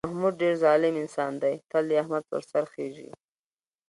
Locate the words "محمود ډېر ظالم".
0.07-0.93